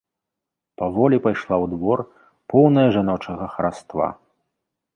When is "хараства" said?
3.55-4.13